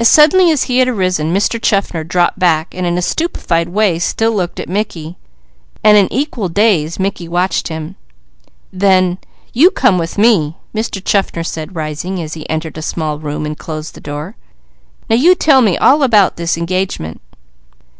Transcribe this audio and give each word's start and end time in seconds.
As 0.00 0.08
suddenly 0.08 0.50
as 0.50 0.64
he 0.64 0.78
had 0.78 0.88
arisen 0.88 1.32
Mr. 1.32 1.62
Chaffner 1.62 2.02
dropped 2.02 2.40
back, 2.40 2.74
and 2.74 2.84
in 2.84 2.98
a 2.98 3.00
stupefied 3.00 3.68
way 3.68 4.00
still 4.00 4.32
looked 4.34 4.58
at 4.58 4.68
Mickey. 4.68 5.16
Then: 5.84 6.08
"You 6.10 6.20
come 9.70 9.96
with 9.96 10.18
me," 10.18 10.56
Mr. 10.74 11.04
Chaffner 11.04 11.44
said 11.44 11.76
rising, 11.76 12.18
and 12.18 12.32
he 12.34 12.50
entered 12.50 12.76
a 12.76 12.82
small 12.82 13.20
room 13.20 13.46
and 13.46 13.56
closed 13.56 13.94
the 13.94 14.00
door. 14.00 14.34
"Now 15.08 15.14
you 15.14 15.36
tell 15.36 15.60
me 15.62 15.78
all 15.78 16.02
about 16.02 16.34
this 16.34 16.58
engagement." 16.58 17.20